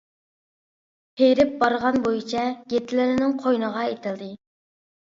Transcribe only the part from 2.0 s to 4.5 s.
بويىچە گىتلېرنىڭ قوينىغا ئېتىلدى.